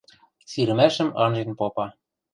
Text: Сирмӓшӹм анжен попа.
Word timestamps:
Сирмӓшӹм 0.51 1.09
анжен 1.23 1.49
попа. 1.59 1.85